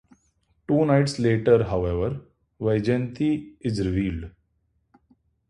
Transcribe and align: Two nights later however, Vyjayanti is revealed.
Two 0.67 0.83
nights 0.83 1.19
later 1.19 1.63
however, 1.63 2.21
Vyjayanti 2.59 3.53
is 3.59 3.85
revealed. 3.85 4.31